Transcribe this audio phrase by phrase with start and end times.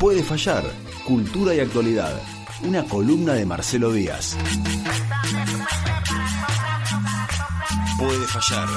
[0.00, 0.62] Puede fallar,
[1.04, 2.22] cultura y actualidad.
[2.62, 4.36] Una columna de Marcelo Díaz.
[7.98, 8.68] Puede fallar.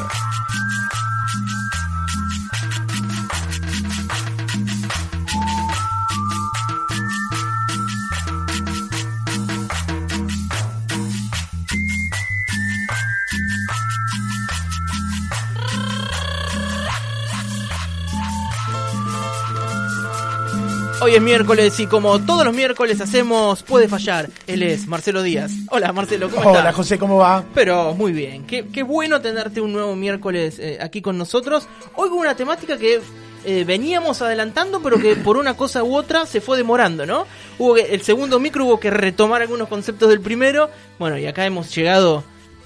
[21.04, 24.30] Hoy es miércoles y como todos los miércoles hacemos Puede Fallar.
[24.46, 25.52] Él es Marcelo Díaz.
[25.72, 26.62] Hola Marcelo, ¿cómo estás?
[26.62, 27.44] Hola José, ¿cómo va?
[27.56, 31.68] Pero muy bien, qué, qué bueno tenerte un nuevo miércoles eh, aquí con nosotros.
[31.96, 33.02] Hoy con una temática que
[33.46, 37.26] eh, veníamos adelantando, pero que por una cosa u otra se fue demorando, ¿no?
[37.58, 40.70] Hubo que, el segundo micro hubo que retomar algunos conceptos del primero.
[41.00, 42.24] Bueno, y acá hemos llegado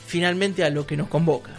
[0.08, 1.52] finalmente a lo que nos convoca.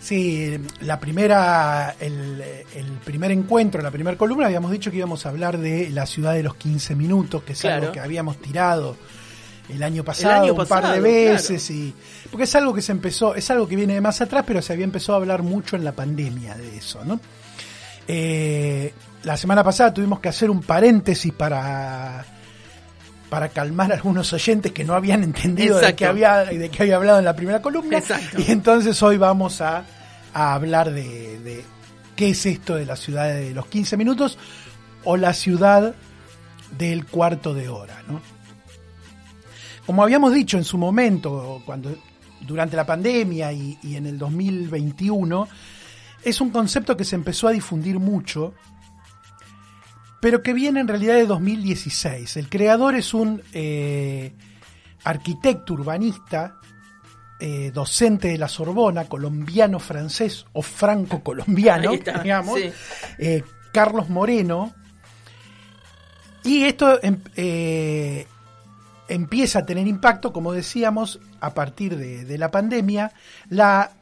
[0.00, 2.40] Sí, la primera, el,
[2.74, 6.34] el primer encuentro, la primera columna, habíamos dicho que íbamos a hablar de la ciudad
[6.34, 7.82] de los 15 minutos, que es Claro.
[7.82, 8.96] algo que habíamos tirado
[9.68, 11.92] el año pasado año un par de veces y
[12.30, 14.72] porque es algo que se empezó, es algo que viene de más atrás, pero se
[14.72, 17.20] había empezado a hablar mucho en la pandemia de eso, ¿no?
[18.06, 18.94] Eh,
[19.24, 22.24] la semana pasada tuvimos que hacer un paréntesis para
[23.28, 26.96] para calmar a algunos oyentes que no habían entendido de qué había de qué había
[26.96, 28.38] hablado en la primera columna Exacto.
[28.40, 29.84] y entonces hoy vamos a,
[30.34, 31.64] a hablar de,
[32.16, 34.38] qué es esto de la ciudad de los 15 minutos
[35.04, 35.94] o la ciudad
[36.76, 38.20] del cuarto de hora, ¿no?
[39.86, 41.96] Como habíamos dicho en su momento, cuando
[42.40, 45.48] durante la pandemia y, y en el 2021,
[46.22, 48.54] es un concepto que se empezó a difundir mucho,
[50.20, 52.36] pero que viene en realidad de 2016.
[52.36, 54.34] El creador es un eh,
[55.04, 56.56] arquitecto urbanista,
[57.40, 62.70] eh, docente de la Sorbona, colombiano-francés o franco-colombiano, digamos, sí.
[63.18, 64.74] eh, Carlos Moreno.
[66.44, 68.26] Y esto em- eh,
[69.08, 73.12] empieza a tener impacto, como decíamos, a partir de, de la pandemia.
[73.50, 73.92] La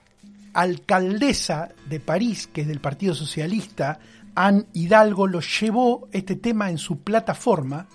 [0.54, 3.98] alcaldesa de París, que es del Partido Socialista,
[4.34, 7.86] Anne Hidalgo, lo llevó este tema en su plataforma.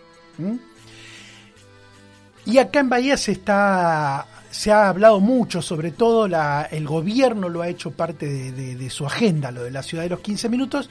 [2.45, 7.47] Y acá en Bahía se está se ha hablado mucho, sobre todo la, el gobierno
[7.47, 10.19] lo ha hecho parte de, de- de su agenda, lo de la ciudad de los
[10.19, 10.89] 15 minutos,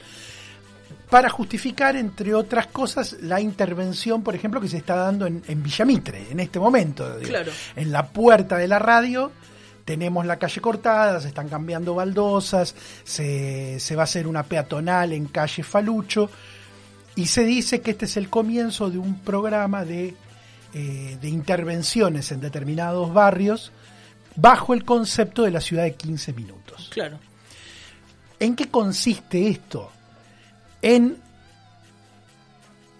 [1.11, 5.61] para justificar, entre otras cosas, la intervención, por ejemplo, que se está dando en, en
[5.61, 7.17] Villamitre en este momento.
[7.23, 7.51] Claro.
[7.75, 9.31] En la puerta de la radio
[9.85, 12.73] tenemos la calle cortada, se están cambiando baldosas,
[13.03, 16.29] se, se va a hacer una peatonal en calle Falucho,
[17.15, 20.15] y se dice que este es el comienzo de un programa de,
[20.73, 23.71] eh, de intervenciones en determinados barrios
[24.35, 26.89] bajo el concepto de la ciudad de 15 minutos.
[26.91, 27.19] Claro.
[28.39, 29.91] ¿En qué consiste esto?
[30.81, 31.17] En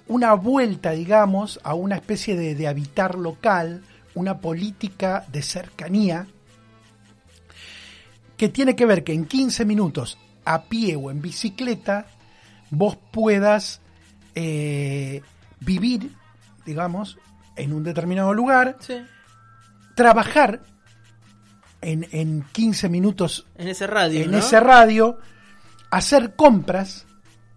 [0.07, 3.83] una vuelta, digamos, a una especie de, de habitar local,
[4.13, 6.27] una política de cercanía,
[8.37, 12.07] que tiene que ver que en 15 minutos, a pie o en bicicleta,
[12.71, 13.81] vos puedas
[14.33, 15.21] eh,
[15.59, 16.11] vivir,
[16.65, 17.17] digamos,
[17.55, 19.01] en un determinado lugar, Sí.
[19.95, 20.61] trabajar
[21.81, 24.21] en, en 15 minutos En ese radio.
[24.23, 24.37] en ¿no?
[24.37, 25.17] ese radio,
[25.89, 27.05] hacer compras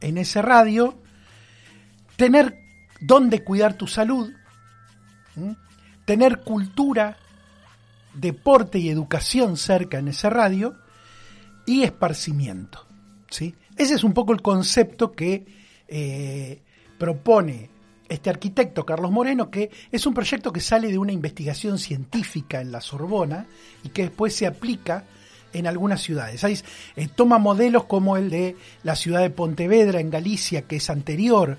[0.01, 1.01] en ese radio,
[2.17, 2.57] tener
[3.01, 4.33] dónde cuidar tu salud,
[5.37, 5.57] ¿m?
[6.05, 7.17] tener cultura,
[8.15, 10.75] deporte y educación cerca en ese radio
[11.67, 12.87] y esparcimiento.
[13.31, 13.55] ¿sí?
[13.77, 15.47] Ese es un poco el concepto que
[15.89, 16.63] eh,
[16.99, 17.71] propone
[18.09, 22.71] este arquitecto Carlos Moreno, que es un proyecto que sale de una investigación científica en
[22.73, 23.47] la Sorbona
[23.83, 25.05] y que después se aplica
[25.53, 26.43] en algunas ciudades.
[26.45, 26.59] Ahí,
[26.97, 31.59] eh, toma modelos como el de la ciudad de Pontevedra en Galicia, que es anterior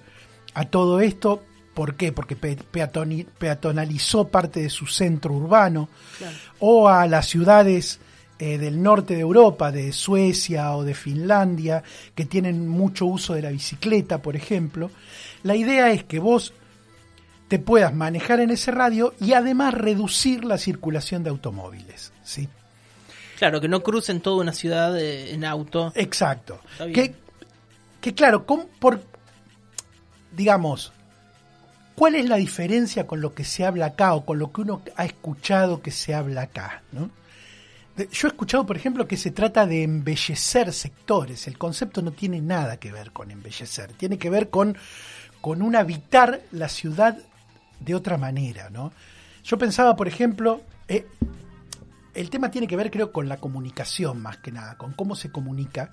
[0.54, 1.44] a todo esto.
[1.74, 2.12] ¿Por qué?
[2.12, 5.90] Porque pe- peatoni- peatonalizó parte de su centro urbano.
[6.18, 6.36] Claro.
[6.60, 8.00] O a las ciudades
[8.38, 13.42] eh, del norte de Europa, de Suecia o de Finlandia, que tienen mucho uso de
[13.42, 14.92] la bicicleta, por ejemplo.
[15.46, 16.54] La idea es que vos
[17.48, 22.12] te puedas manejar en ese radio y además reducir la circulación de automóviles.
[22.24, 22.50] ¿sí?
[23.38, 25.92] Claro, que no crucen toda una ciudad eh, en auto.
[25.96, 26.60] Exacto.
[26.92, 27.14] Que,
[28.02, 29.04] que claro, ¿cómo- por,
[30.36, 30.92] digamos,
[31.94, 34.82] ¿cuál es la diferencia con lo que se habla acá o con lo que uno
[34.96, 36.82] ha escuchado que se habla acá?
[36.92, 37.12] ¿no?
[38.12, 41.48] Yo he escuchado, por ejemplo, que se trata de embellecer sectores.
[41.48, 44.76] El concepto no tiene nada que ver con embellecer, tiene que ver con,
[45.46, 47.20] con un habitar la ciudad
[47.80, 48.72] de otra manera.
[48.72, 48.92] ¿no?
[49.44, 51.06] Yo pensaba, por ejemplo, eh,
[52.16, 55.30] el tema tiene que ver, creo, con la comunicación más que nada, con cómo se
[55.32, 55.92] comunica.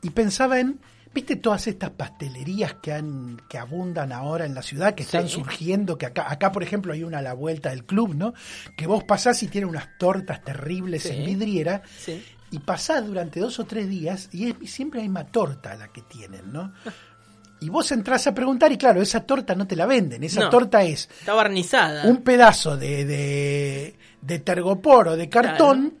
[0.00, 0.80] y pensaba en,
[1.12, 5.34] ¿viste todas estas pastelerías que han que abundan ahora en la ciudad, que están Sí.
[5.34, 8.32] surgiendo, que acá, acá por ejemplo hay una a la vuelta del club, ¿no?
[8.78, 11.10] Que vos pasás y tiene unas tortas terribles Sí.
[11.10, 12.24] en vidriera Sí.
[12.50, 16.00] y pasás durante dos o tres días y es siempre la misma torta la que
[16.00, 16.72] tienen, ¿no?
[17.60, 20.50] Y vos entrás a preguntar y claro, esa torta no te la venden, esa No.
[20.50, 22.04] torta es Está barnizada.
[22.04, 25.94] un pedazo de, de, de tergopor o de cartón,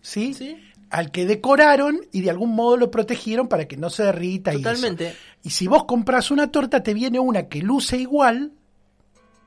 [0.00, 0.34] ¿sí?
[0.34, 0.56] Sí.
[0.90, 4.52] Al que decoraron y de algún modo lo protegieron para que no se derrita.
[4.52, 4.64] y eso.
[4.64, 5.14] Totalmente.
[5.42, 8.52] Y si vos compras una torta, te viene una que luce igual,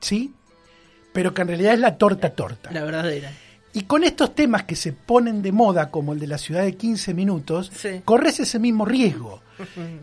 [0.00, 0.32] ¿sí?
[1.12, 2.70] Pero que en realidad es la torta torta.
[2.72, 3.32] La verdadera.
[3.72, 6.74] Y con estos temas que se ponen de moda, como el de la ciudad de
[6.76, 8.00] 15 minutos, Sí.
[8.04, 9.40] corres ese mismo riesgo.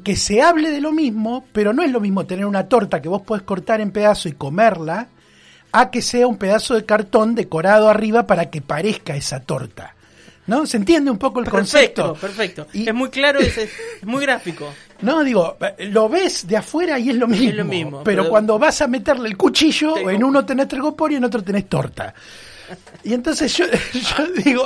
[0.03, 3.09] Que se hable de lo mismo, pero no es lo mismo tener una torta que
[3.09, 5.07] vos podés cortar en pedazos y comerla,
[5.71, 9.95] a que sea un pedazo de cartón decorado arriba para que parezca esa torta.
[10.45, 10.65] ¿No?
[10.65, 12.13] ¿Se entiende un poco el Perfecto, concepto?
[12.27, 12.67] perfecto.
[12.71, 13.69] Y- Es muy claro, es, es
[14.05, 14.69] muy gráfico.
[15.01, 15.57] No, digo,
[15.89, 17.51] lo ves de afuera y es lo mismo.
[17.57, 21.11] lo mismo, pero, pero- cuando vas a meterle el cuchillo, Tengo- en uno tenés tergopor
[21.11, 22.13] y en otro tenés torta.
[23.03, 24.65] Y entonces yo, yo digo,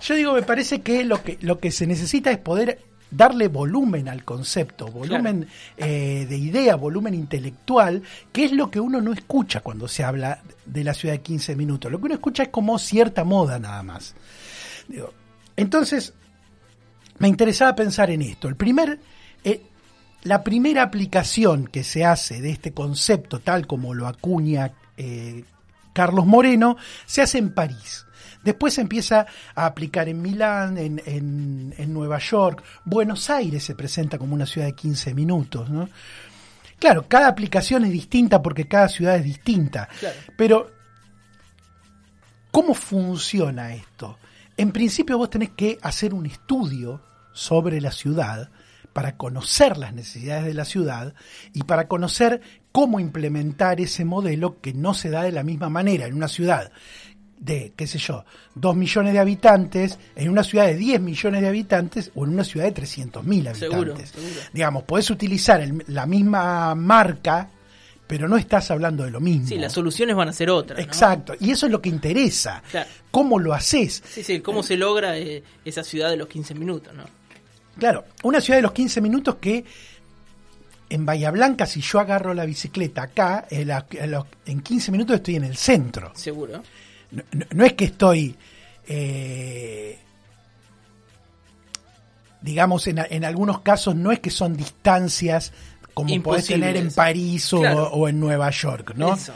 [0.00, 2.80] yo digo, me parece que lo que lo que se necesita es poder
[3.10, 5.46] darle volumen al concepto, volumen
[5.76, 8.02] eh, de idea, volumen intelectual,
[8.32, 11.56] que es lo que uno no escucha cuando se habla de la ciudad de 15
[11.56, 11.90] minutos.
[11.90, 14.14] Lo que uno escucha es como cierta moda nada más.
[14.88, 15.12] Digo,
[15.56, 16.14] entonces,
[17.18, 18.48] me interesaba pensar en esto.
[18.48, 18.98] El primer,
[19.44, 19.62] eh,
[20.24, 25.44] la primera aplicación que se hace de este concepto, tal como lo acuña eh,
[25.96, 26.76] Carlos Moreno,
[27.06, 28.04] se hace en París.
[28.44, 32.62] Después se empieza a aplicar en Milán, en, en- en Nueva York.
[32.84, 35.70] Buenos Aires se presenta como una ciudad de 15 minutos.
[35.70, 35.88] ¿no?
[36.78, 39.88] Claro, cada aplicación es distinta porque cada ciudad es distinta.
[39.98, 40.16] Claro.
[40.36, 40.70] Pero,
[42.52, 44.18] ¿cómo funciona esto?
[44.56, 47.02] En principio vos tenés que hacer un estudio
[47.32, 48.50] sobre la ciudad
[48.92, 51.14] para conocer las necesidades de la ciudad
[51.52, 52.40] y para conocer
[52.76, 56.70] cómo implementar ese modelo que no se da de la misma manera en una ciudad
[57.38, 58.22] de, qué sé yo,
[58.54, 62.44] 2 millones de habitantes, en una ciudad de 10 millones de habitantes o en una
[62.44, 63.70] ciudad de 300 mil habitantes.
[63.80, 64.40] Seguro, seguro.
[64.52, 67.48] Digamos, podés utilizar el- la misma marca,
[68.06, 69.48] pero no estás hablando de lo mismo.
[69.48, 70.78] Sí, las soluciones van a ser otras.
[70.78, 70.84] ¿no?
[70.84, 72.62] Exacto, y eso es lo que interesa.
[72.70, 72.90] Claro.
[73.10, 74.02] ¿Cómo lo haces?
[74.06, 77.04] Sí, sí, cómo se logra eh, esa ciudad de los 15 minutos, ¿no?
[77.78, 79.64] Claro, una ciudad de los 15 minutos que
[80.88, 84.14] en Bahía Blanca, si yo agarro la bicicleta acá, en, la- en
[84.46, 86.12] en 15 minutos estoy en el centro.
[86.14, 86.62] Seguro.
[87.54, 88.36] No, es que estoy,
[88.86, 89.98] eh,
[92.40, 95.52] digamos, en, algunos casos no es que son distancias
[95.94, 97.84] como podés tener en París o, Claro.
[97.88, 99.14] o en Nueva York, ¿no?
[99.14, 99.32] Eso.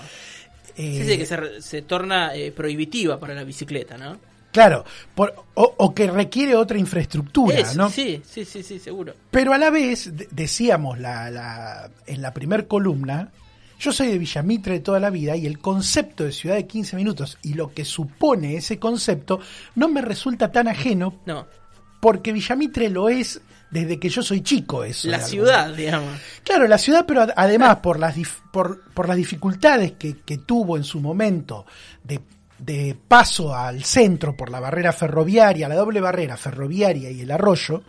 [0.76, 4.18] Eh, Sí, sí, que se, torna eh, prohibitiva para la bicicleta, ¿no?
[4.52, 7.90] Claro, por- o, o que requiere otra infraestructura, Eso, ¿no?
[7.90, 9.14] Sí, sí, sí, sí, seguro.
[9.30, 13.30] Pero a la vez, de- decíamos la, la- en la primer columna,
[13.78, 16.96] yo soy de Villamitre de toda la vida y el concepto de ciudad de 15
[16.96, 19.40] minutos y lo que supone ese concepto
[19.76, 21.46] no me resulta tan ajeno No,
[22.00, 24.82] porque Villamitre lo es desde que yo soy chico.
[24.82, 26.18] Eso la ciudad, digamos.
[26.42, 30.38] Claro, la ciudad, pero ad- además por las, dif- por, por las dificultades que, que
[30.38, 31.64] tuvo en su momento
[32.02, 32.20] de,
[32.60, 37.82] de paso al centro por la barrera ferroviaria, la doble barrera ferroviaria y el arroyo,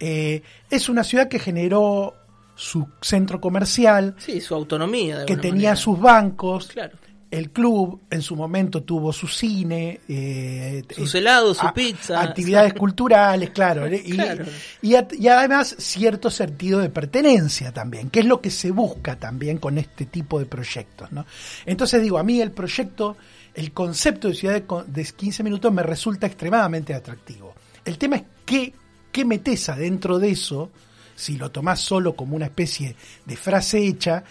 [0.00, 2.14] eh, es una ciudad que generó
[2.56, 5.24] su centro comercial, Sí, su autonomía.
[5.26, 5.76] Que tenía manera.
[5.76, 6.96] sus bancos, Claro.
[7.30, 12.20] el club en su momento tuvo su cine, eh, Sus eh, helados, su a- pizza.
[12.20, 14.00] actividades culturales, claro, ¿eh?
[14.04, 14.44] y, Claro.
[14.82, 19.16] y a- y además cierto sentido de pertenencia también, que es lo que se busca
[19.18, 21.10] también con este tipo de proyectos.
[21.10, 21.26] ¿no?
[21.66, 23.16] Entonces digo, a mí el proyecto,
[23.54, 27.54] el concepto de ciudad de, de 15 minutos me resulta extremadamente atractivo.
[27.84, 28.72] El tema es qué,
[29.12, 30.70] qué metes adentro de eso,
[31.16, 34.24] si lo tomás solo como una especie de frase hecha,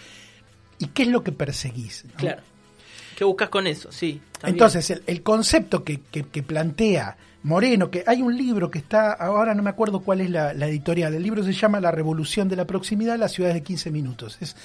[0.78, 2.04] y qué es lo que perseguís.
[2.04, 2.14] ¿no?
[2.16, 2.42] Claro.
[3.16, 3.92] ¿Qué buscas con eso?
[3.92, 4.20] Sí.
[4.42, 9.12] Entonces, el, el concepto que, que- que plantea Moreno, que hay un libro que está,
[9.12, 12.48] ahora no me acuerdo cuál es la, la editorial, el libro se llama La Revolución
[12.48, 14.38] de la Proximidad, las ciudades de 15 minutos.
[14.40, 14.56] Es,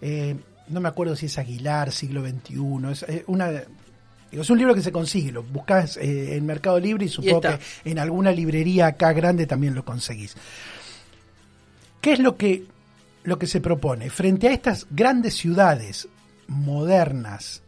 [0.00, 0.36] eh,
[0.68, 2.56] no me acuerdo si es Aguilar, siglo XXI,
[2.92, 3.50] es eh, una...
[4.30, 7.58] Es un libro que se consigue, lo buscas eh, en Mercado Libre y supongo que
[7.84, 10.36] en alguna librería acá grande también lo conseguís.
[12.00, 12.64] ¿Qué es lo que,
[13.24, 14.10] lo que se propone?
[14.10, 16.08] Frente a estas grandes ciudades
[16.46, 17.62] modernas,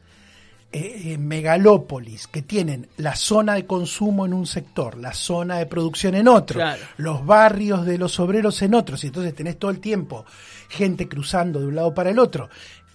[0.73, 5.67] eh, eh, megalópolis, que tienen la zona de consumo en un sector, la zona de
[5.67, 6.81] producción en otro, Claro.
[6.99, 10.25] los barrios de los obreros en otros, y entonces tenés todo el tiempo
[10.69, 12.49] gente cruzando de un lado para el otro.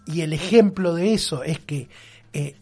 [0.05, 1.89] Y el ejemplo de eso es que
[2.31, 2.55] eh,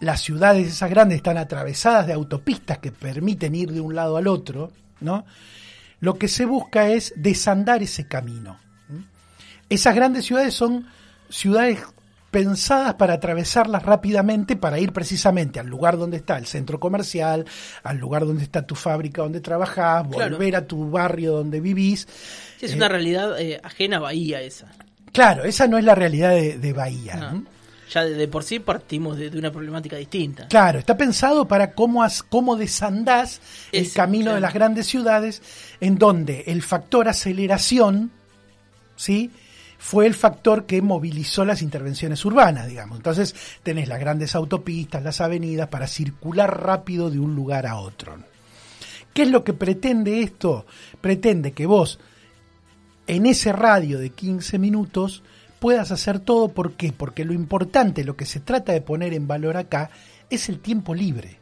[0.00, 4.26] las ciudades esas grandes están atravesadas de autopistas que permiten ir de un lado al
[4.26, 5.24] otro, ¿no?
[6.00, 8.58] lo que se busca es desandar ese camino.
[9.68, 10.86] Esas grandes ciudades son
[11.28, 11.78] ciudades
[12.30, 17.46] pensadas para atravesarlas rápidamente para ir precisamente al lugar donde está el centro comercial,
[17.82, 20.36] al lugar donde está tu fábrica donde trabajás, Claro.
[20.36, 22.06] volver a tu barrio donde vivís.
[22.58, 24.66] Sí, es Eh, una realidad eh, ajena a Bahía esa.
[25.12, 27.16] Claro, esa no es la realidad de, de Bahía.
[27.16, 27.32] No.
[27.32, 27.44] ¿no?
[27.92, 30.48] Ya de, de por sí partimos de, de una problemática distinta.
[30.48, 33.40] Claro, está pensado para cómo, has- cómo desandás
[33.72, 34.34] el camino claro.
[34.36, 35.42] de las grandes ciudades,
[35.80, 38.10] en donde el factor aceleración,
[38.96, 39.30] ¿sí?
[39.78, 42.96] fue el factor que movilizó las intervenciones urbanas, digamos.
[42.96, 48.16] Entonces tenés las grandes autopistas, las avenidas, para circular rápido de un lugar a otro.
[49.12, 50.66] ¿Qué es lo que pretende esto?
[51.00, 52.00] Pretende que vos,
[53.06, 55.22] en ese radio de 15 minutos,
[55.58, 56.48] puedas hacer todo.
[56.48, 56.92] ¿Por qué?
[56.92, 59.90] Porque lo importante, lo que se trata de poner en valor acá,
[60.30, 61.38] es el tiempo libre.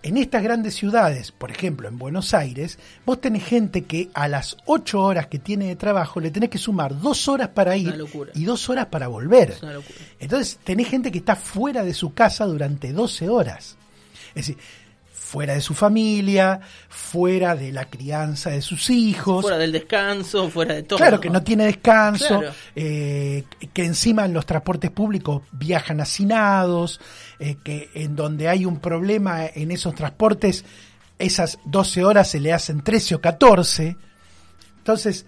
[0.00, 4.56] En estas grandes ciudades, por ejemplo en Buenos Aires, vos tenés gente que a las
[4.66, 8.44] 8 horas que tiene de trabajo le tenés que sumar 2 horas para ir y
[8.44, 9.56] 2 horas para volver.
[10.20, 13.76] Entonces tenés gente que está fuera de su casa durante 12 horas.
[14.36, 14.58] Es decir,
[15.28, 16.58] fuera de su familia,
[16.88, 19.42] fuera de la crianza de sus hijos.
[19.42, 20.96] Fuera del descanso, fuera de todo.
[20.98, 22.54] Claro, que no tiene descanso, Claro.
[22.74, 23.44] eh,
[23.74, 26.98] que encima en los transportes públicos viajan hacinados,
[27.38, 30.64] eh, que en donde hay un problema en esos transportes,
[31.18, 33.98] esas 12 horas se le hacen 13 o 14.
[34.78, 35.26] Entonces,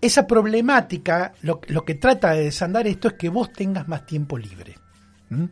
[0.00, 4.38] esa problemática, lo, lo que trata de desandar esto es que vos tengas más tiempo
[4.38, 4.76] libre.
[5.30, 5.44] ¿Mm?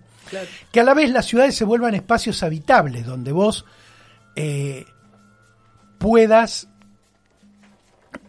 [0.72, 3.64] Que a la vez las ciudades se vuelvan espacios habitables donde vos
[4.34, 4.84] eh,
[5.98, 6.68] puedas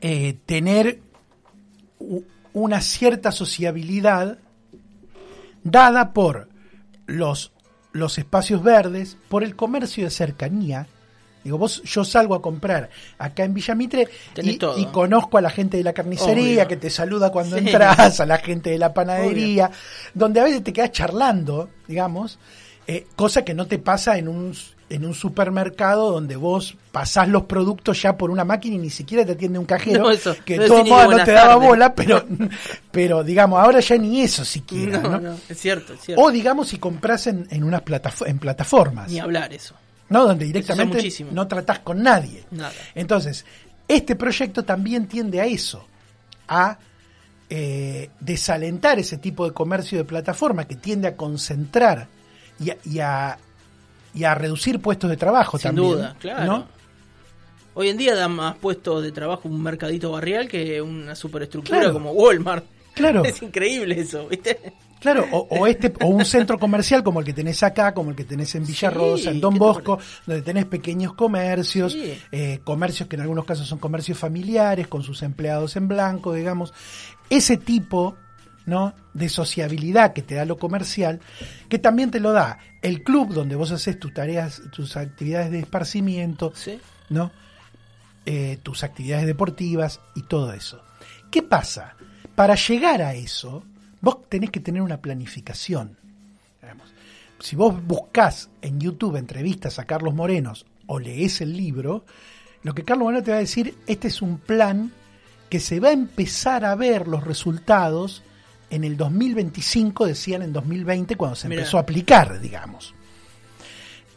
[0.02, 1.02] eh, tener
[2.54, 4.38] una cierta sociabilidad
[5.64, 6.50] dada por
[7.06, 7.52] los,
[7.92, 10.88] los espacios verdes, por el comercio de cercanía.
[11.48, 14.78] Digo, vos, yo salgo a comprar acá en Villamitre y, todo.
[14.78, 16.68] y conozco a la gente de la carnicería Obvio.
[16.68, 17.64] que te saluda cuando Sí.
[17.66, 19.72] entras, a la gente de la panadería,
[20.14, 22.38] donde a veces te quedas charlando, digamos,
[22.86, 24.54] eh, cosa que no te pasa en un,
[24.90, 29.26] en un supermercado donde vos pasás los productos ya por una máquina y ni siquiera
[29.26, 32.26] te atiende un cajero, No, eso, que no modos no te daba bola, pero,
[32.92, 36.22] pero digamos, ahora ya ni eso siquiera, No, es cierto, es cierto.
[36.24, 39.76] O digamos si compras en, en unas platafo- en plataformas, Ni hablar eso.
[40.10, 40.26] ¿No?
[40.26, 42.46] Donde directamente no tratás con nadie.
[42.52, 42.72] Nada.
[42.96, 43.46] Entonces,
[43.88, 45.86] este proyecto también tiende a eso,
[46.48, 46.78] a
[47.50, 52.08] eh, desalentar ese tipo de comercio de plataforma que tiende a concentrar
[52.60, 53.38] y a, y a,
[54.14, 55.88] y a reducir puestos de trabajo Sin también.
[55.92, 56.46] duda, claro.
[56.46, 56.68] ¿no?
[57.76, 61.94] Hoy en día da más puestos de trabajo un mercadito barrial que una superestructura Claro.
[61.94, 62.66] como Walmart.
[62.96, 63.24] Claro.
[63.26, 64.74] Es increíble eso, ¿viste?
[65.00, 68.16] Claro, o, o este, o un centro comercial como el que tenés acá, como el
[68.16, 72.18] que tenés en Villarrosa, Sí, en Don ¿qué te Bosco, donde tenés pequeños comercios, Sí.
[72.32, 76.74] eh, comercios que en algunos casos son comercios familiares, con sus empleados en blanco, digamos.
[77.30, 78.16] Ese tipo
[78.66, 78.94] ¿no?
[79.14, 81.22] de sociabilidad que te da lo comercial,
[81.70, 85.60] que también te lo da el club donde vos haces tus tareas, tus actividades de
[85.60, 86.80] esparcimiento, Sí.
[87.10, 87.32] ¿no?
[88.26, 90.82] Eh, tus actividades deportivas y todo eso.
[91.32, 91.96] ¿Qué pasa?
[92.36, 93.64] Para llegar a eso,
[94.02, 95.98] vos tenés que tener una planificación.
[97.40, 102.04] Si vos buscás en YouTube entrevistas a Carlos Morenos o lees el libro,
[102.64, 104.92] lo que Carlos Moreno te va a decir, este es un plan
[105.50, 108.24] que se va a empezar a ver los resultados
[108.72, 111.62] en el 2025, decían en 2020, cuando se Mirá.
[111.62, 112.94] empezó a aplicar, digamos.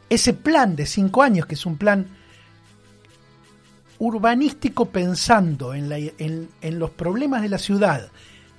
[0.08, 2.06] Ese plan de cinco años, que es un plan
[3.99, 8.10] urbanístico pensando en, la- en- en los problemas de la ciudad,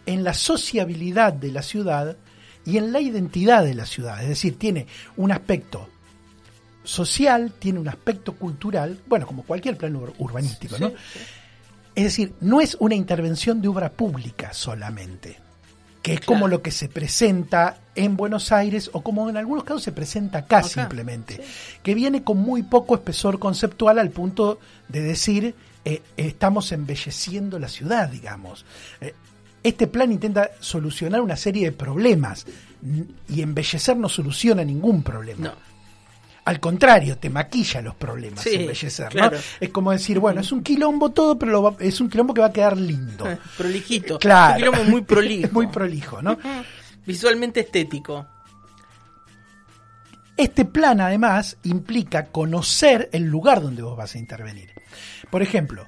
[0.05, 2.17] en la sociabilidad de la ciudad
[2.65, 4.21] y en la identidad de la ciudad.
[4.21, 5.87] Es decir, tiene un aspecto
[6.83, 10.89] social, tiene un aspecto cultural, bueno, como cualquier plan ur- urbanístico, ¿no?
[10.89, 11.19] Sí, sí.
[11.93, 15.37] Es decir, no es una intervención de obra pública solamente,
[16.01, 16.27] que es Claro.
[16.33, 20.39] como lo que se presenta en Buenos Aires o como en algunos casos se presenta
[20.39, 21.41] acá, Acá, simplemente, sí.
[21.83, 25.53] que viene con muy poco espesor conceptual al punto de decir
[25.83, 28.65] eh, estamos embelleciendo la ciudad, digamos.
[29.01, 29.13] Eh,
[29.63, 32.45] este plan intenta solucionar una serie de problemas
[33.29, 35.47] y embellecer no soluciona ningún problema.
[35.49, 35.53] No.
[36.43, 39.37] Al contrario, te maquilla los problemas, Sí, embellecer, claro.
[39.37, 39.43] ¿no?
[39.59, 42.41] Es como decir, bueno, es un quilombo todo, pero lo va- es un quilombo que
[42.41, 43.25] va a quedar lindo.
[43.57, 44.17] Prolijito.
[44.17, 44.53] Claro.
[44.55, 45.49] Un quilombo muy prolijo.
[45.53, 46.39] muy prolijo, ¿no?
[47.05, 48.25] Visualmente estético.
[50.37, 54.71] Este plan, además, implica conocer el lugar donde vos vas a intervenir.
[55.29, 55.85] Por ejemplo,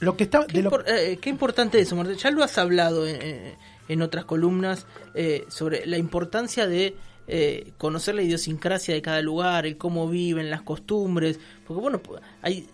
[0.00, 0.46] lo que está.
[0.46, 2.16] Qué, de lo- impor- eh, qué importante eso, Martín.
[2.16, 3.54] Ya lo has hablado en, en-
[3.88, 6.94] en otras columnas eh, sobre la importancia de
[7.28, 11.38] eh, conocer la idiosincrasia de cada lugar, el cómo viven, las costumbres.
[11.66, 12.00] Porque, bueno,
[12.42, 12.66] hay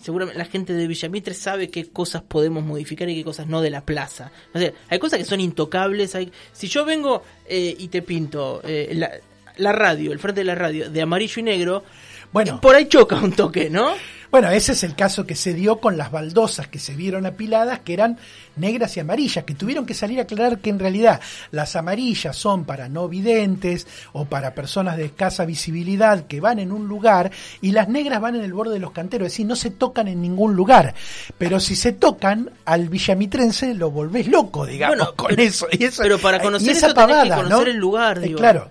[0.00, 3.70] seguramente la gente de Villamitre sabe qué cosas podemos modificar y qué cosas no de
[3.70, 4.30] la plaza.
[4.54, 6.14] O sea, hay cosas que son intocables.
[6.14, 9.10] Hay, si yo vengo eh, y te pinto eh, la,
[9.56, 11.84] la radio, el frente de la radio, de amarillo y negro,
[12.32, 12.60] Bueno.
[12.60, 13.94] por ahí choca un toque, ¿no?
[14.34, 17.78] Bueno, ese es el caso que se dio con las baldosas que se vieron apiladas,
[17.78, 18.18] que eran
[18.56, 21.20] negras y amarillas, que tuvieron que salir a aclarar que en realidad
[21.52, 26.72] las amarillas son para no videntes o para personas de escasa visibilidad que van en
[26.72, 29.54] un lugar y las negras van en el borde de los canteros, es decir, no
[29.54, 30.96] se tocan en ningún lugar.
[31.38, 35.68] Pero si se tocan, al villamitrense lo volvés loco, digamos, Bueno, con pero- eso.
[35.70, 37.70] Y eso- pero para conocer esa eso tenés que pavada, conocer ¿no?
[37.72, 38.38] el lugar, Eh, digo.
[38.40, 38.68] claro.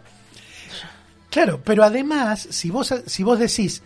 [1.29, 3.81] Claro, pero además, si vos, si vos decís,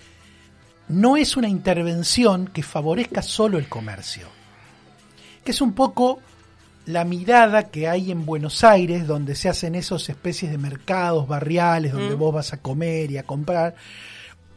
[0.89, 4.27] no es una intervención que favorezca solo el comercio,
[5.43, 6.19] que es un poco
[6.85, 11.91] la mirada que hay en Buenos Aires, donde se hacen esos especies de mercados barriales,
[11.91, 12.19] donde Mm.
[12.19, 13.75] vos vas a comer y a comprar,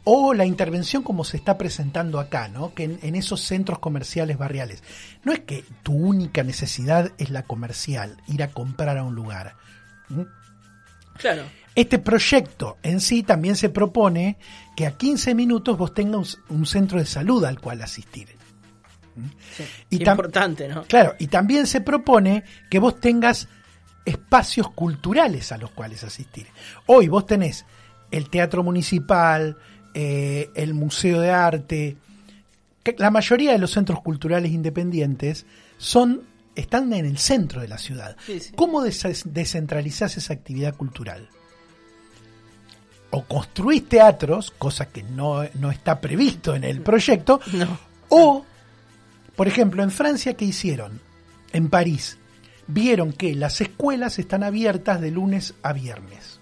[0.05, 2.73] o la intervención como se está presentando acá, ¿no?
[2.73, 4.81] Que en, en esos centros comerciales barriales.
[5.23, 9.55] No es que tu única necesidad es la comercial, ir a comprar a un lugar.
[10.09, 10.21] ¿Mm?
[11.17, 11.43] Claro.
[11.75, 14.37] Este proyecto en sí también se propone
[14.75, 18.27] que a 15 minutos vos tengas un centro de salud al cual asistir.
[19.55, 19.63] Sí.
[19.89, 20.83] Y importante, ¿no?
[20.83, 23.47] Claro, y también se propone que vos tengas
[24.05, 26.47] espacios culturales a los cuales asistir.
[26.87, 27.65] Hoy vos tenés
[28.09, 29.57] el Teatro Municipal,
[29.93, 31.97] eh, el Museo de Arte,
[32.83, 35.45] que la mayoría de los centros culturales independientes
[35.77, 36.23] son
[36.55, 38.17] están en el centro de la ciudad.
[38.25, 38.51] Sí, sí.
[38.55, 41.29] ¿Cómo des- descentralizás esa actividad cultural?
[43.11, 47.77] O construís teatros, cosa que no, no está previsto en el proyecto, No.
[48.09, 48.45] o,
[49.35, 50.99] por ejemplo, en Francia, ¿qué hicieron?
[51.53, 52.17] En París,
[52.67, 56.39] vieron que las escuelas están abiertas de lunes a viernes.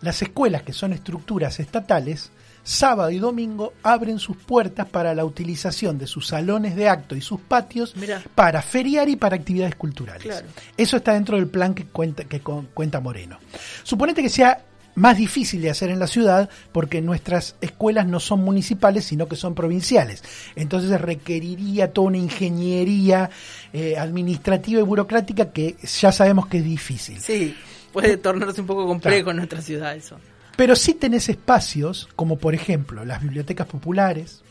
[0.00, 2.30] Las escuelas, que son estructuras estatales,
[2.64, 7.20] sábado y domingo abren sus puertas para la utilización de sus salones de acto y
[7.20, 8.22] sus patios Mirá.
[8.36, 10.22] para feriar y para actividades culturales.
[10.22, 10.46] Claro.
[10.76, 13.38] Eso está dentro del plan que cuenta, que cuenta Moreno.
[13.82, 14.60] Suponete que sea
[14.94, 19.36] más difícil de hacer en la ciudad porque nuestras escuelas no son municipales sino que
[19.36, 20.22] son provinciales.
[20.56, 23.30] Entonces requeriría toda una ingeniería
[23.72, 27.20] eh, administrativa y burocrática que ya sabemos que es difícil.
[27.20, 27.56] Sí,
[27.92, 30.18] puede tornarse un poco complejo en nuestra ciudad eso.
[30.56, 34.42] Pero sí tenés espacios como por ejemplo las bibliotecas populares,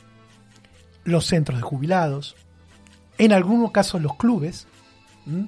[1.03, 2.35] los centros de jubilados,
[3.17, 4.67] en algunos casos los clubes
[5.27, 5.47] ¿m?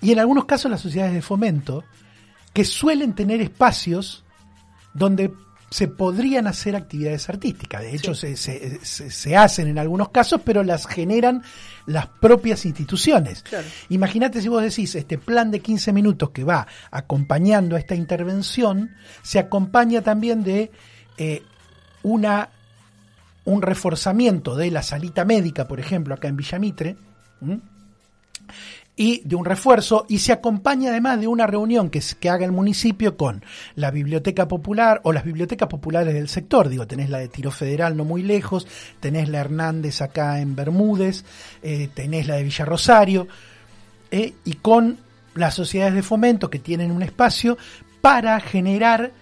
[0.00, 1.84] y en algunos casos las sociedades de fomento
[2.58, 4.24] que suelen tener espacios
[4.92, 5.32] donde
[5.70, 7.82] se podrían hacer actividades artísticas.
[7.82, 11.44] De hecho, se, se- se- se hacen en algunos casos, pero las generan
[11.86, 13.44] las propias instituciones.
[13.44, 13.64] Claro.
[13.90, 18.90] Imagínate si vos decís, este plan de 15 minutos que va acompañando a esta intervención,
[19.22, 20.72] se acompaña también de
[21.16, 21.44] eh,
[22.02, 22.48] una,
[23.44, 26.96] un reforzamiento de la salita médica, por ejemplo, acá en Villamitre,
[27.40, 27.60] ¿m?
[28.98, 33.16] Y de un refuerzo y se acompaña además de una reunión que, haga el municipio
[33.16, 33.44] con
[33.76, 36.68] la biblioteca popular o las bibliotecas populares del sector.
[36.68, 38.66] Digo, tenés la de Tiro Federal no muy lejos,
[38.98, 41.24] tenés la Hernández acá en Bermúdez,
[41.62, 43.28] eh, tenés la de Villa Rosario,
[44.10, 44.98] eh, y con
[45.36, 47.56] las sociedades de fomento que tienen un espacio
[48.00, 49.12] para generar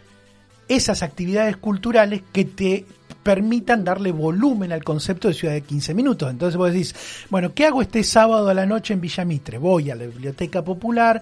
[0.68, 2.86] esas actividades culturales que te
[3.26, 6.30] permitan darle volumen al concepto de ciudad de 15 minutos.
[6.30, 6.94] Entonces vos decís,
[7.28, 9.58] bueno, ¿qué hago este sábado a la noche en Villamitre?
[9.58, 11.20] Voy a la biblioteca popular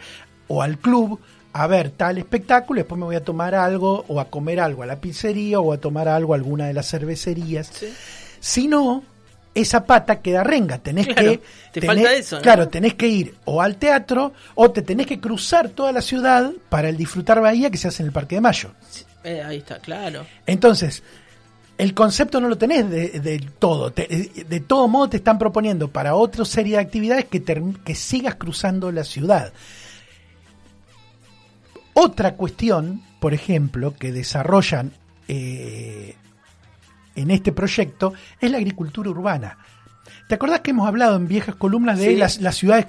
[0.49, 1.19] o al club
[1.55, 4.83] a ver tal espectáculo, y después me voy a tomar algo o a comer algo
[4.83, 7.69] a la pizzería o a tomar algo a alguna de las cervecerías.
[7.73, 7.87] Sí.
[8.41, 9.03] Si no,
[9.55, 10.79] esa pata queda renga.
[10.79, 11.41] Tenés Claro, que.
[11.73, 12.43] te tenés- falta eso, ¿no?
[12.43, 16.51] Claro, tenés que ir o al teatro o te tenés que cruzar toda la ciudad
[16.69, 18.73] para el disfrutar Bahía que se hace en el Parque de Mayo.
[19.23, 20.27] Eh, ahí está, claro.
[20.45, 21.03] Entonces,
[21.77, 23.91] el concepto no lo tenés de, todo.
[23.91, 28.93] De todo modo te están proponiendo para otra serie de actividades que, que sigas cruzando
[28.93, 29.53] la ciudad.
[31.95, 34.93] Otra cuestión, por ejemplo, que desarrollan
[35.29, 36.17] eh,
[37.15, 39.59] en este proyecto es la agricultura urbana.
[40.29, 42.17] ¿Te acordás que hemos hablado en viejas columnas de Sí.
[42.17, 42.87] las, las ciudades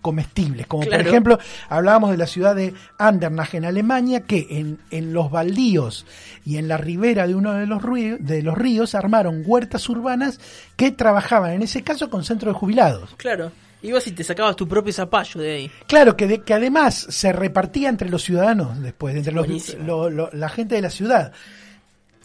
[0.00, 0.66] comestibles?
[0.66, 1.02] Como Claro.
[1.04, 6.06] por ejemplo, hablábamos de la ciudad de Andernach en Alemania, que en, en los baldíos
[6.44, 10.40] y en la ribera de uno de los, ríos, de los ríos armaron huertas urbanas
[10.76, 13.10] que trabajaban, en ese caso, con centros de jubilados.
[13.16, 13.52] Claro.
[13.84, 15.70] Ibas y te sacabas tu propio zapallo de ahí.
[15.88, 20.30] Claro, que, de- que además se repartía entre los ciudadanos después, entre los- lo- lo-
[20.32, 21.32] la gente de la ciudad.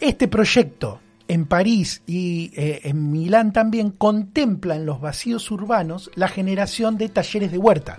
[0.00, 6.28] Este proyecto en París y eh, en Milán también contempla en los vacíos urbanos la
[6.28, 7.98] generación de talleres de huerta.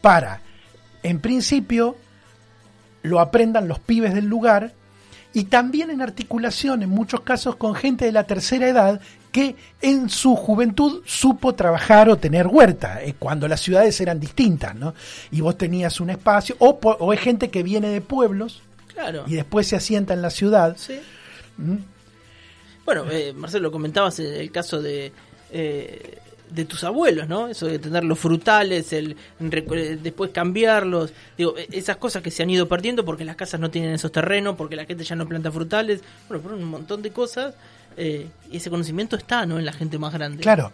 [0.00, 0.40] Para,
[1.02, 1.96] en principio,
[3.02, 4.72] lo aprendan los pibes del lugar
[5.32, 10.08] y también en articulación, en muchos casos, con gente de la tercera edad que en
[10.08, 14.94] su juventud supo trabajar o tener huerta, eh, cuando las ciudades eran distintas, ¿no?
[15.30, 18.62] Y vos tenías un espacio, o, o es gente que viene de pueblos
[18.94, 19.24] Claro.
[19.26, 20.74] y después se asienta en la ciudad.
[20.78, 20.98] Sí.
[21.58, 21.76] ¿Mm?
[22.84, 25.12] Bueno, eh, Marcelo, comentabas el, el caso de,
[25.50, 26.18] eh,
[26.50, 27.48] de tus abuelos, ¿no?
[27.48, 32.42] Eso de tener los frutales, el eh, después cambiarlos, digo, eh, esas cosas que se
[32.42, 35.26] han ido perdiendo porque las casas no tienen esos terrenos, porque la gente ya no
[35.26, 37.54] planta frutales, bueno, por un montón de cosas,
[37.96, 39.58] eh, y ese conocimiento está, ¿no?
[39.58, 40.42] En la gente más grande.
[40.42, 40.72] Claro.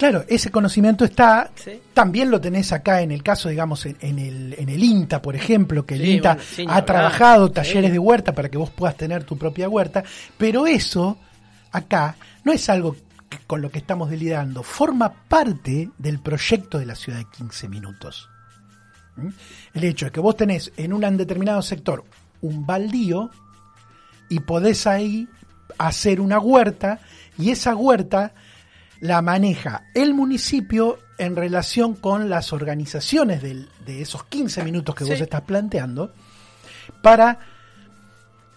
[0.00, 1.72] Claro, ese conocimiento está, Sí.
[1.92, 5.36] también lo tenés acá en el caso, digamos, en, en el, en el INTA, por
[5.36, 6.84] ejemplo, que el Sí, INTA bueno, ha hablar.
[6.86, 10.02] trabajado talleres de huerta para que vos puedas tener tu propia huerta,
[10.38, 11.18] pero eso
[11.70, 12.96] acá no es algo
[13.28, 17.68] que- con lo que estamos delirando, forma parte del proyecto de la ciudad de 15
[17.68, 18.26] minutos.
[19.16, 19.28] ¿Mm?
[19.74, 22.04] El hecho de que vos tenés en un determinado sector
[22.40, 23.28] un baldío
[24.30, 25.28] y podés ahí
[25.76, 27.00] hacer una huerta
[27.36, 28.32] y esa huerta
[29.00, 35.04] la maneja el municipio en relación con las organizaciones del- de esos 15 minutos que
[35.04, 36.12] vos estás planteando
[37.02, 37.38] para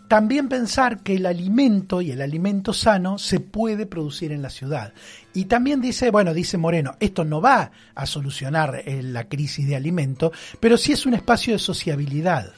[0.07, 4.93] también pensar que el alimento y el alimento sano se puede producir en la ciudad.
[5.33, 9.75] Y también dice, bueno, dice Moreno, esto no va a solucionar eh, la crisis de
[9.75, 12.51] alimento, pero sí es un espacio de sociabilidad.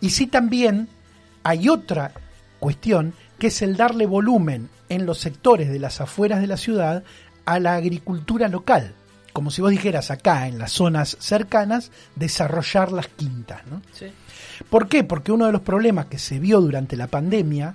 [0.00, 0.88] Y sí también
[1.42, 2.12] hay otra
[2.60, 7.02] cuestión que es el darle volumen en los sectores de las afueras de la ciudad
[7.46, 8.92] a la agricultura local.
[9.32, 13.64] Como si vos dijeras acá, en las zonas cercanas, desarrollar las quintas.
[13.70, 13.80] ¿no?
[13.92, 14.06] Sí.
[14.68, 15.04] ¿Por qué?
[15.04, 17.74] Porque uno de los problemas que se vio durante la pandemia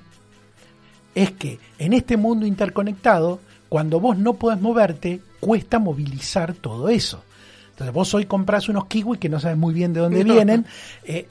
[1.16, 7.24] es que en este mundo interconectado, cuando vos no podés moverte, cuesta movilizar todo eso.
[7.70, 10.34] Entonces vos hoy compras unos kiwis que no sabes muy bien de dónde No.
[10.34, 10.66] vienen,
[11.06, 11.28] eh,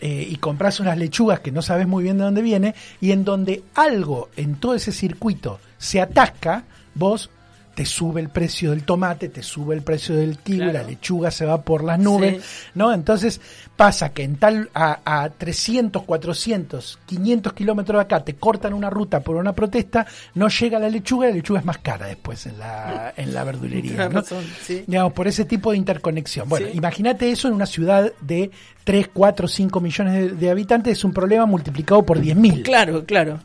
[0.00, 3.24] eh, y compras unas lechugas que no sabes muy bien de dónde viene, y en
[3.24, 7.30] donde algo en todo ese circuito se atasca, vos
[7.76, 10.72] te sube el precio del tomate, te sube el precio del kiwi, Claro.
[10.72, 12.70] la lechuga se va por las nubes, Sí.
[12.74, 12.90] ¿no?
[12.90, 13.38] Entonces
[13.76, 18.88] pasa que en tal a, a 300, 400, 500 kilómetros de acá te cortan una
[18.88, 22.46] ruta por una protesta, no llega la lechuga y la lechuga es más cara después
[22.46, 24.08] en la, en la verdulería.
[24.08, 24.20] ¿no?
[24.22, 24.82] razón, sí.
[24.86, 26.48] Digamos, por ese tipo de interconexión.
[26.48, 26.78] Bueno, Sí.
[26.78, 28.50] imagínate eso en una ciudad de
[28.84, 32.62] 3, 4, 5 millones de, de habitantes, es un problema multiplicado por 10.000.
[32.62, 33.38] Claro, claro.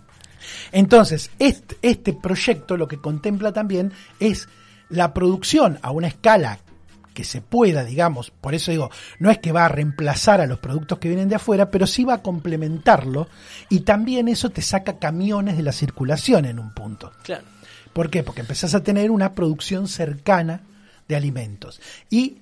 [0.71, 4.47] Entonces, este, este proyecto lo que contempla también es
[4.89, 6.59] la producción a una escala
[7.13, 10.59] que se pueda, digamos, por eso digo, no es que va a reemplazar a los
[10.59, 13.27] productos que vienen de afuera, pero sí va a complementarlo
[13.69, 17.11] y también eso te saca camiones de la circulación en un punto.
[17.23, 17.43] Claro.
[17.93, 18.23] ¿Por qué?
[18.23, 20.61] Porque empezás a tener una producción cercana
[21.07, 21.81] de alimentos.
[22.09, 22.37] Y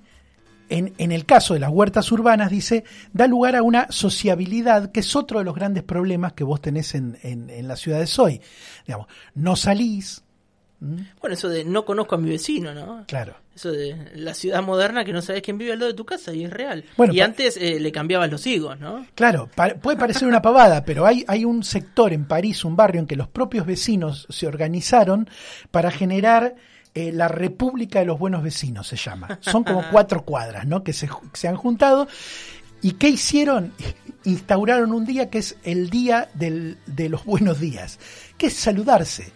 [0.70, 5.00] en, en el caso de las huertas urbanas, dice, da lugar a una sociabilidad, que
[5.02, 8.42] es otro de los grandes problemas que vos tenés en, en, en las ciudades hoy.
[8.86, 10.24] Digamos, no salís.
[10.82, 13.04] Bueno, eso de no conozco a mi vecino, ¿no?
[13.06, 13.36] claro.
[13.54, 16.34] Eso de la ciudad moderna que no sabes quién vive al lado de tu casa
[16.34, 16.86] y es real.
[16.96, 19.06] Bueno, y antes eh, le cambiabas los higos, ¿no?
[19.16, 23.02] Claro, pa- puede parecer una pavada, pero hay, hay un sector en París, un barrio
[23.02, 25.30] en que los propios vecinos se organizaron
[25.72, 26.56] para generar
[27.08, 29.38] eh, la República de los Buenos Vecinos, se llama.
[29.42, 30.84] Son como cuatro cuadras, ¿no?
[30.84, 32.08] Que se, se han juntado.
[32.82, 33.74] ¿Y qué hicieron?
[34.24, 38.00] Instauraron un día que es el Día del- de los Buenos Días,
[38.38, 39.32] que es saludarse.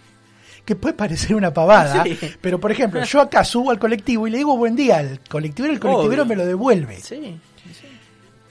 [0.66, 2.18] Que puede parecer una pavada, Sí.
[2.40, 5.74] pero por ejemplo, yo acá subo al colectivo y le digo buen día al colectivero,
[5.74, 6.26] el colectivero Obvio.
[6.26, 7.02] me lo devuelve.
[7.02, 7.38] Sí.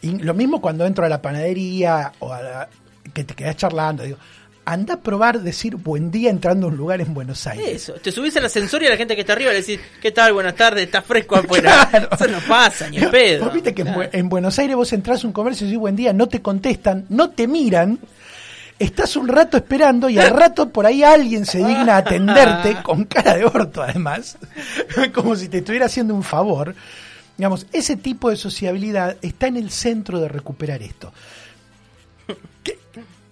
[0.03, 2.69] Y lo mismo cuando entro a la panadería o a la-
[3.15, 4.19] que te quedas charlando, digo,
[4.65, 7.69] anda a probar decir buen día entrando a un lugar en Buenos Aires.
[7.69, 7.95] Eso.
[7.95, 10.33] Te subís al ascensor y a la gente que está arriba le decís, ¿qué tal?
[10.33, 11.87] Buenas tardes, está fresco afuera.
[11.91, 12.09] Claro.
[12.13, 13.45] Eso no pasa, ni en pedo.
[13.45, 14.03] Vos viste que en Claro.
[14.03, 16.41] Bu- en Buenos Aires vos entras a un comercio y decís buen día, no te
[16.41, 17.99] contestan, no te miran,
[18.79, 23.05] estás un rato esperando y al rato por ahí alguien se digna a atenderte con
[23.05, 24.39] cara de orto además,
[25.13, 26.75] como si te estuviera haciendo un favor.
[27.37, 31.13] Digamos, ese tipo de sociabilidad está en el centro de recuperar esto.
[32.63, 32.79] ¿Qué-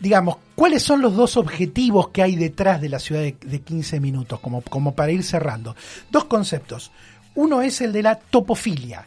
[0.01, 3.99] digamos, ¿cuáles son los dos objetivos que hay detrás de la ciudad de, de 15
[3.99, 4.41] minutos?
[4.41, 5.75] Como, como para ir cerrando.
[6.11, 6.93] Dos conceptos.
[7.35, 9.07] Uno es el de la topofilia.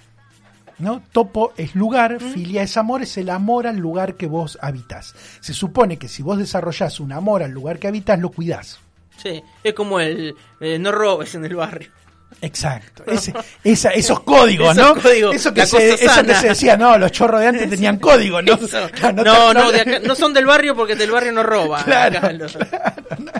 [0.79, 1.03] ¿no?
[1.11, 5.13] Topo es lugar, filia es amor, es el amor al lugar que vos habitas.
[5.41, 8.79] Se supone que si vos desarrollás un amor al lugar que habitas, lo cuidás.
[9.17, 11.91] Sí, es como el eh, no robes en el barrio.
[12.41, 13.03] Exacto.
[13.05, 15.01] Ese- esa- esos códigos, Esos ¿no?
[15.01, 16.41] códigos, eso, que se, cosa eso que sana.
[16.41, 18.57] se decía, no, los chorros de antes tenían código, ¿no?
[18.93, 21.83] Claro, No, te- no, de acá- no son del barrio porque del barrio no roban.
[21.85, 22.45] Claro, no,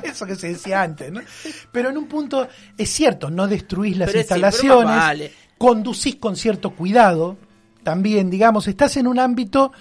[0.03, 1.21] eso que se decía antes, ¿no?
[1.71, 5.31] Pero en un punto es cierto, no destruís las Pero sí, instalaciones, vale.
[5.57, 7.37] conducís con cierto cuidado,
[7.83, 9.71] también, digamos, estás en un ámbito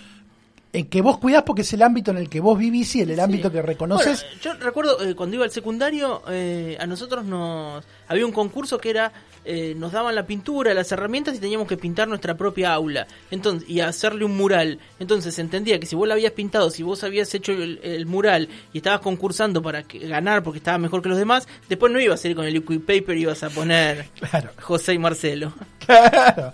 [0.73, 3.11] en que vos cuidás porque es el ámbito en el que vos vivís y el,
[3.11, 4.23] el ámbito que reconoces.
[4.23, 8.79] Bueno, yo recuerdo eh, cuando iba al secundario, eh, a nosotros nos había un concurso
[8.79, 9.13] que era
[9.45, 13.69] eh, nos daban la pintura, las herramientas y teníamos que pintar nuestra propia aula entonces
[13.69, 14.79] y hacerle un mural.
[14.99, 18.49] Entonces se entendía que si vos la habías pintado, si vos habías hecho el, mural
[18.73, 22.25] y estabas concursando para que, ganar porque estaba mejor que los demás, después no ibas
[22.25, 24.07] a ir con el liquid paper y ibas a poner
[24.61, 25.53] José y Marcelo.
[25.85, 26.53] Claro.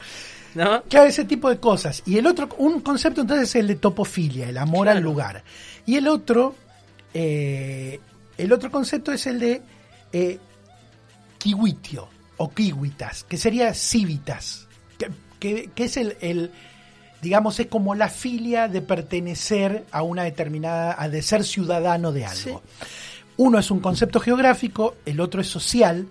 [0.55, 2.03] Claro, ese tipo de cosas.
[2.07, 5.43] Y el otro, un concepto entonces es el de topofilia, el amor al lugar.
[5.87, 6.55] Y el otro,
[7.15, 8.01] eh,
[8.37, 9.63] el otro concepto es el de
[10.13, 10.39] eh,
[11.39, 12.09] kiwitio
[12.39, 14.67] o kiwitas, que sería civitas,
[15.39, 16.51] que, es el,
[17.21, 22.27] digamos, es como la filia de pertenecer a una determinada, a de ser ciudadano de
[22.27, 22.63] algo.
[23.37, 26.07] Uno es un concepto geográfico, el otro es social.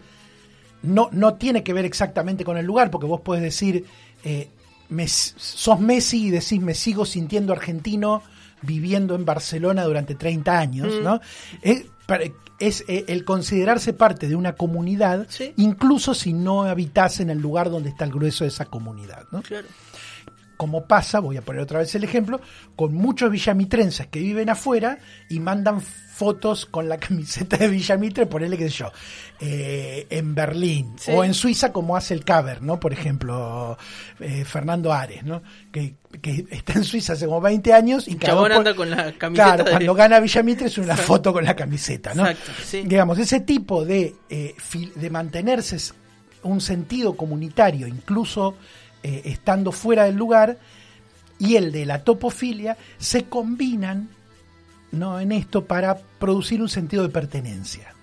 [0.84, 3.86] No, no tiene que ver exactamente con el lugar, porque vos podés decir,
[4.24, 4.50] eh,
[5.08, 8.24] sos Messi y decís me sigo sintiendo argentino
[8.62, 11.04] viviendo en Barcelona durante 30 años, mm.
[11.04, 11.22] ¿no?
[11.62, 11.86] Es,
[12.60, 15.28] es eh, el considerarse parte de una comunidad,
[15.58, 19.42] incluso si no habitas en el lugar donde está el grueso de esa comunidad, ¿no?
[19.44, 19.68] Claro
[20.58, 22.42] como pasa, voy a poner otra vez el ejemplo,
[22.76, 24.98] con muchos villamitrenses que viven afuera
[25.30, 28.92] y mandan fotos con la camiseta de Villamitre, ponele que sé yo,
[29.40, 32.80] eh, en Berlín o en Suiza como hace el Caber, ¿no?
[32.80, 33.78] Por ejemplo,
[34.20, 35.44] eh, Fernando Ares, ¿no?
[35.72, 35.96] Que,
[36.50, 39.56] está en Suiza hace como 20 años y cada anda con la camiseta.
[39.56, 42.28] Claro, cuando gana Villamitre es una foto con la camiseta, ¿no?
[42.28, 42.82] Exacto, sí.
[42.86, 44.56] Digamos, ese tipo de, eh,
[44.96, 45.78] de mantenerse
[46.42, 48.56] un sentido comunitario, incluso
[49.04, 50.58] eh, estando fuera del lugar
[51.40, 54.10] y el de la topofilia se combinan
[54.92, 55.20] ¿no?
[55.20, 57.94] en esto para producir un sentido de pertenencia,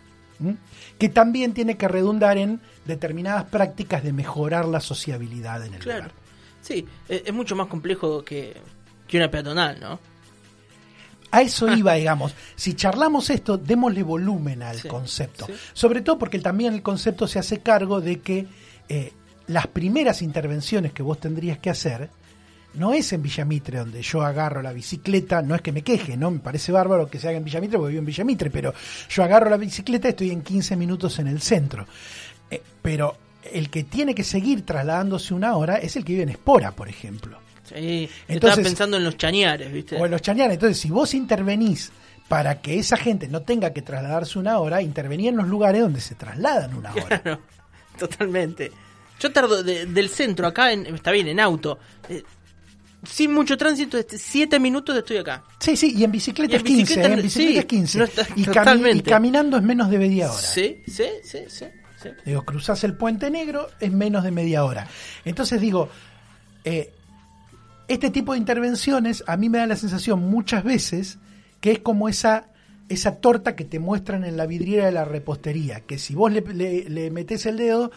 [0.99, 6.13] que también tiene que redundar en determinadas prácticas de mejorar la sociabilidad en el lugar.
[6.61, 8.57] Sí, e-, es mucho más complejo que,
[9.07, 9.99] que una peatonal, ¿no?
[11.31, 12.35] A eso iba, digamos.
[12.55, 15.47] Si charlamos esto, démosle volumen al concepto.
[15.73, 18.47] Sobre todo porque también el concepto se hace cargo de que
[18.89, 19.13] eh,
[19.47, 22.11] las primeras intervenciones que vos tendrías que hacer
[22.75, 26.31] no es en Villamitre, donde yo agarro la bicicleta, no es que me queje, ¿no?
[26.31, 28.75] Me parece bárbaro que se haga en Villamitre porque vivo en Villamitre, pero
[29.09, 31.87] yo agarro la bicicleta y estoy en 15 minutos en el centro.
[32.51, 33.17] Eh, pero
[33.53, 36.89] el que tiene que seguir trasladándose una hora es el que vive en Espora, por
[36.89, 37.39] ejemplo.
[37.65, 39.97] Sí, entonces pensando en los chañares, ¿viste?
[39.97, 40.55] O en los chañares.
[40.55, 41.93] Entonces, si vos intervenís
[42.29, 46.01] para que esa gente no tenga que trasladarse una hora, intervenía en los lugares donde
[46.01, 47.21] se trasladan una hora.
[47.23, 47.41] Claro,
[47.99, 48.73] totalmente.
[49.21, 51.79] Yo tardo del centro acá, en, está bien, en auto.
[52.09, 52.23] Eh,
[53.07, 55.45] sin mucho tránsito, este, siete minutos estoy acá.
[55.59, 58.09] Sí, sí, y en bicicleta, es 15, en bicicleta es 15.
[58.37, 60.41] y, caminando es menos de media hora.
[60.41, 61.67] Sí, sí, sí, sí.
[62.25, 64.87] Digo, cruzás el puente negro, es menos de media hora.
[65.25, 65.89] Entonces digo,
[66.65, 66.93] eh,
[67.89, 71.19] este tipo de intervenciones a mí me da la sensación muchas veces
[71.61, 72.49] que es como esa
[72.89, 76.43] esa torta que te muestran en la vidriera de la repostería, que si vos le,
[76.89, 77.91] le metés el dedo,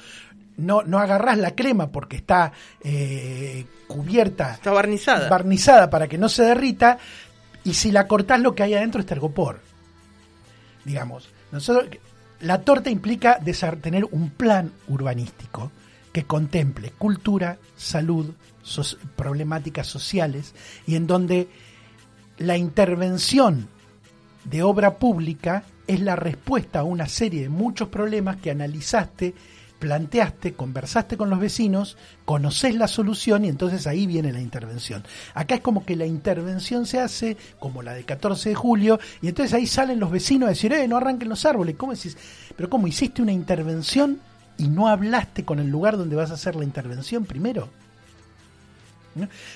[0.58, 4.56] no, no agarrás la crema porque está eh, cubierta.
[4.56, 5.30] Está barnizada.
[5.30, 6.98] Barnizada para que no se derrita.
[7.64, 9.60] Y si la cortás, lo que hay adentro es tergopor.
[10.84, 11.90] Digamos, nosotros,
[12.42, 13.40] la torta implica
[13.82, 15.72] tener un plan urbanístico
[16.12, 18.34] que contemple cultura, salud,
[19.16, 20.54] problemáticas sociales
[20.86, 21.48] y en donde
[22.38, 23.70] la intervención
[24.50, 29.34] de obra pública es la respuesta a una serie de muchos problemas que analizaste
[29.78, 35.04] planteaste, conversaste con los vecinos, conoces la solución y entonces ahí viene la intervención.
[35.34, 39.28] Acá es como que la intervención se hace como la de 14 de julio y
[39.28, 41.76] entonces ahí salen los vecinos a decir, eh, no arranquen los árboles.
[41.78, 42.18] ¿Cómo decís?
[42.56, 44.20] Pero ¿cómo hiciste una intervención
[44.58, 47.70] y no hablaste con el lugar donde vas a hacer la intervención primero?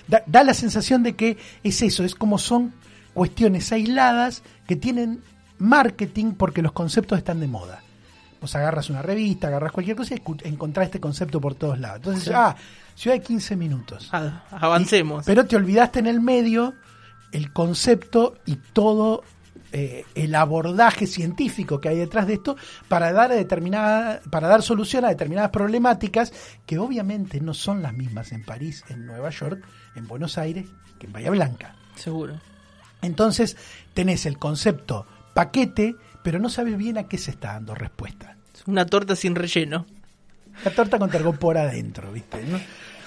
[0.07, 2.73] Da, da la sensación de que es eso, es como son
[3.13, 5.21] cuestiones aisladas que tienen
[5.57, 7.81] marketing porque los conceptos están de moda.
[8.39, 11.97] Vos agarras una revista, agarras cualquier cosa y encontrás este concepto por todos lados.
[11.97, 12.55] Entonces, ah,
[12.95, 14.09] ciudad de 15 minutos.
[14.11, 15.25] Ah, avancemos.
[15.25, 16.73] pero te olvidaste en el medio
[17.31, 19.23] el concepto y todo
[19.73, 22.57] eh, el abordaje científico que hay detrás de esto
[22.89, 26.33] para dar determinada, para dar solución a determinadas problemáticas
[26.65, 29.63] que obviamente no son las mismas en París, en Nueva York,
[29.95, 30.67] en Buenos Aires
[30.99, 31.75] que en Bahía Blanca.
[31.95, 32.39] Seguro.
[33.01, 33.57] Entonces
[33.93, 38.35] tenés el concepto paquete pero no sabes bien a qué se está dando respuesta.
[38.67, 39.85] Una torta sin relleno.
[40.63, 42.43] La torta con por adentro, ¿viste?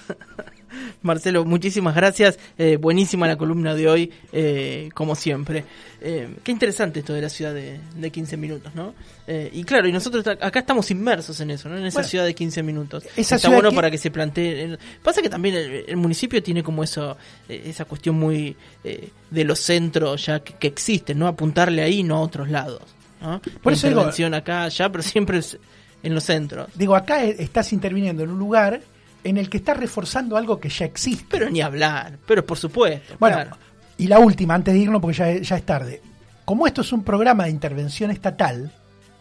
[1.02, 2.38] Marcelo, muchísimas gracias.
[2.58, 5.64] Eh, buenísima la columna de hoy, eh, como siempre.
[6.00, 8.92] Eh, qué interesante esto de la ciudad de, de 15 minutos, ¿no?
[9.26, 11.76] Eh, y claro, y nosotros acá estamos inmersos en eso, ¿no?
[11.78, 13.04] En esa Bueno, ciudad de 15 minutos.
[13.16, 14.76] esa Está bueno que- para que se plantee.
[15.02, 17.16] Pasa que también el, el municipio tiene como eso,
[17.48, 21.28] esa cuestión muy eh, de los centros ya que, que existen, ¿no?
[21.28, 22.82] Apuntarle ahí, no a otros lados.
[23.20, 23.40] ¿no?
[23.62, 25.56] Por eso digo- Intervención acá, allá, pero siempre es
[26.02, 26.68] en los centros.
[26.74, 28.80] Digo, acá e- estás interviniendo en un lugar
[29.24, 31.26] en el que estás reforzando algo que ya existe.
[31.28, 33.16] Pero ni hablar, pero por supuesto.
[33.18, 33.56] Bueno, claro.
[33.98, 36.02] y la última, antes de irnos, porque ya, ya es tarde.
[36.44, 38.70] Como esto es un programa de intervención estatal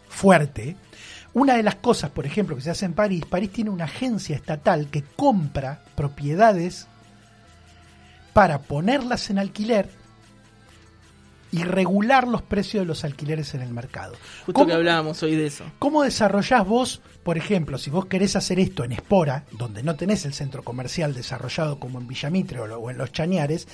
[0.08, 0.76] fuerte,
[1.32, 4.36] una de las cosas, por ejemplo, que se hace en París, París tiene una agencia
[4.36, 6.86] estatal que compra propiedades
[8.32, 9.88] para ponerlas en alquiler
[11.54, 14.14] y regular los precios de los alquileres en el mercado.
[14.46, 15.64] Justo ¿Cómo- que hablábamos hoy de eso.
[15.78, 20.24] ¿Cómo desarrollás vos, por ejemplo, si vos querés hacer esto en Espora, donde no tenés
[20.24, 23.68] el centro comercial desarrollado como en Villamitre o, o en Los Chañares,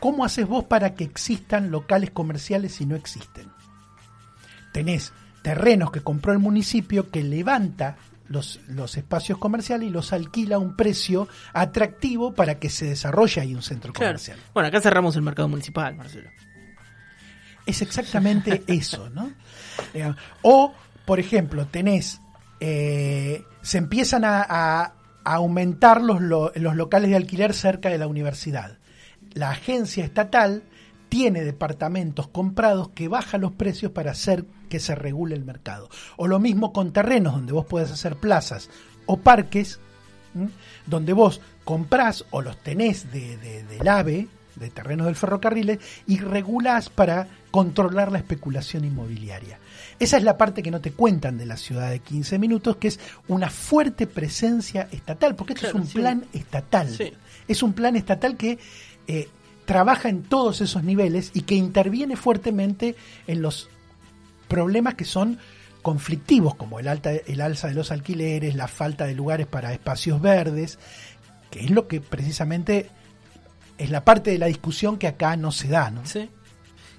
[0.00, 3.48] cómo haces vos para que existan locales comerciales si no existen?
[4.72, 5.12] Tenés
[5.42, 7.96] terrenos que compró el municipio que levanta
[8.28, 13.40] los, los espacios comerciales y los alquila a un precio atractivo para que se desarrolle
[13.40, 14.10] ahí un centro Claro.
[14.12, 14.38] comercial.
[14.52, 16.28] Bueno, acá cerramos el mercado municipal, Marcelo.
[17.68, 19.30] Es exactamente eso, ¿no?
[19.94, 20.72] Digamos, O,
[21.04, 22.20] por ejemplo, tenés,
[22.60, 28.78] eh, se empiezan a, aumentar los, lo- los locales de alquiler cerca de la universidad.
[29.34, 30.62] La agencia estatal
[31.10, 35.90] tiene departamentos comprados que baja los precios para hacer que se regule el mercado.
[36.16, 38.70] O lo mismo con terrenos donde vos puedes hacer plazas
[39.04, 39.80] o parques,
[40.86, 44.28] donde vos comprás o los tenés de, de- del AVE,
[44.58, 49.58] de terrenos del ferrocarril, y regulás para controlar la especulación inmobiliaria.
[49.98, 52.88] Esa es la parte que no te cuentan de la ciudad de 15 minutos, que
[52.88, 55.98] es una fuerte presencia estatal, porque esto Claro, es un sí.
[55.98, 56.88] plan estatal.
[56.88, 57.12] Sí.
[57.48, 58.58] Es un plan estatal que
[59.06, 59.28] eh,
[59.64, 62.94] trabaja en todos esos niveles y que interviene fuertemente
[63.26, 63.68] en los
[64.48, 65.38] problemas que son
[65.82, 70.20] conflictivos, como el, alta, el alza de los alquileres, la falta de lugares para espacios
[70.20, 70.78] verdes,
[71.50, 72.90] que es lo que precisamente
[73.78, 76.04] es la parte de la discusión que acá no se da, ¿no?
[76.04, 76.28] Sí.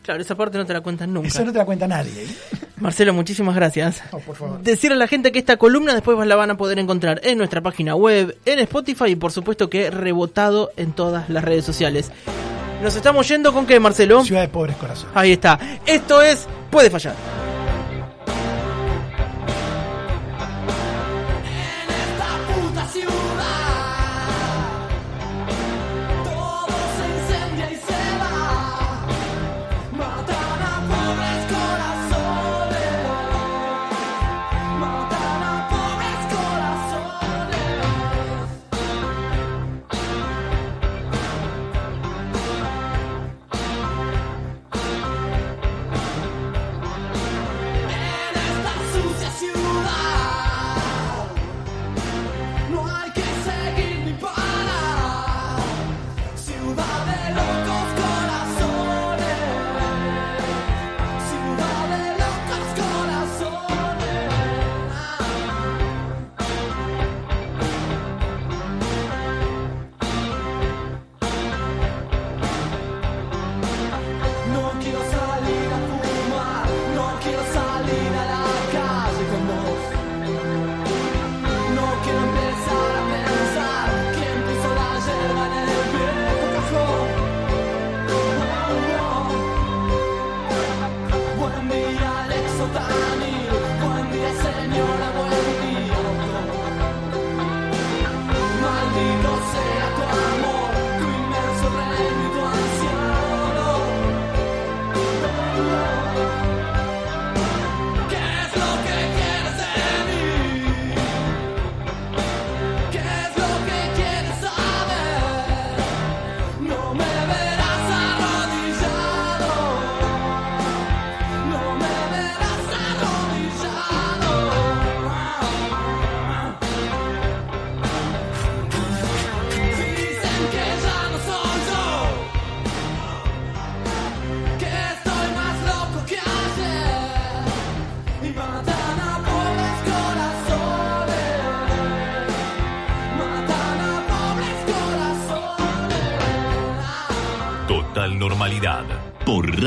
[0.02, 1.28] Claro, esa parte no te la cuentan nunca.
[1.28, 2.12] Eso no te la cuenta nadie.
[2.24, 2.28] ¿eh?
[2.78, 4.02] Marcelo, muchísimas gracias.
[4.12, 4.62] No, por favor.
[4.62, 7.62] Decirle a la gente que esta columna después la van a poder encontrar en nuestra
[7.62, 12.12] página web, en Spotify y por supuesto que rebotado en todas las redes sociales.
[12.82, 14.24] Nos estamos yendo con qué, Marcelo?
[14.24, 15.12] Ciudad de pobres corazones.
[15.16, 15.60] Ahí está.
[15.86, 17.16] Esto es Puede fallar.
[21.44, 23.49] En esta puta ciudad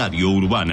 [0.02, 0.71] Radio Urbana.